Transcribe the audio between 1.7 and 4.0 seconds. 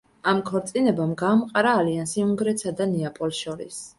ალიანსი უნგრეთსა და ნეაპოლს შორის.